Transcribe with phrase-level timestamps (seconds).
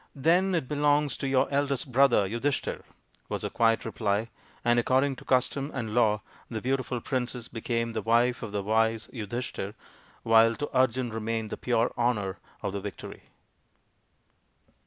[0.29, 2.81] "Then it belongs to your eldest brother, Yudhishthir,"
[3.29, 4.29] was the quiet reply,
[4.65, 9.09] and according to custom and law the beautiful princess became the wife of the wise
[9.13, 9.75] Yudhishthir,
[10.23, 13.25] while to Arjun re mained the pure honour of the victory.